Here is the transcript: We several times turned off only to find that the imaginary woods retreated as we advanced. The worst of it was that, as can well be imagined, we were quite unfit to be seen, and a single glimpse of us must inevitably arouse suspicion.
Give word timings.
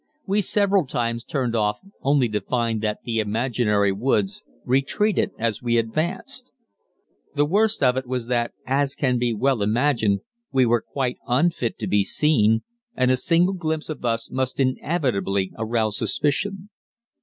We 0.25 0.41
several 0.41 0.87
times 0.87 1.23
turned 1.23 1.55
off 1.55 1.79
only 2.01 2.27
to 2.29 2.41
find 2.41 2.81
that 2.81 3.03
the 3.03 3.19
imaginary 3.19 3.91
woods 3.91 4.41
retreated 4.65 5.29
as 5.37 5.61
we 5.61 5.77
advanced. 5.77 6.51
The 7.35 7.45
worst 7.45 7.83
of 7.83 7.95
it 7.97 8.07
was 8.07 8.25
that, 8.25 8.51
as 8.65 8.95
can 8.95 9.19
well 9.37 9.57
be 9.59 9.63
imagined, 9.63 10.21
we 10.51 10.65
were 10.65 10.81
quite 10.81 11.19
unfit 11.27 11.77
to 11.77 11.85
be 11.85 12.03
seen, 12.03 12.63
and 12.95 13.11
a 13.11 13.15
single 13.15 13.53
glimpse 13.53 13.89
of 13.89 14.03
us 14.03 14.31
must 14.31 14.59
inevitably 14.59 15.51
arouse 15.55 15.99
suspicion. 15.99 16.71